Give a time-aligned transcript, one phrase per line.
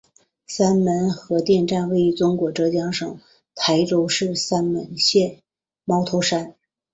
[0.47, 3.19] 三门核电站位于中国浙江省
[3.53, 5.43] 台州市三门县
[5.85, 6.55] 猫头山。